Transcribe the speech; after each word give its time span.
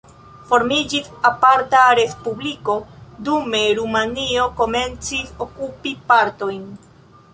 Formiĝis 0.51 1.09
aparta 1.29 1.81
respubliko, 1.99 2.77
dume 3.27 3.61
Rumanio 3.81 4.49
komencis 4.63 5.37
okupi 5.49 5.95
partojn. 6.13 6.65